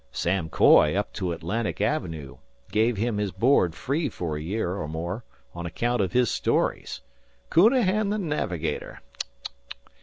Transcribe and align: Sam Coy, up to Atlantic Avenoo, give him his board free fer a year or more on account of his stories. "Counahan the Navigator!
Sam 0.11 0.49
Coy, 0.49 0.95
up 0.95 1.13
to 1.13 1.31
Atlantic 1.31 1.79
Avenoo, 1.79 2.37
give 2.71 2.97
him 2.97 3.19
his 3.19 3.31
board 3.31 3.75
free 3.75 4.09
fer 4.09 4.35
a 4.35 4.41
year 4.41 4.75
or 4.77 4.87
more 4.87 5.23
on 5.53 5.67
account 5.67 6.01
of 6.01 6.11
his 6.13 6.31
stories. 6.31 7.01
"Counahan 7.51 8.09
the 8.09 8.17
Navigator! 8.17 9.01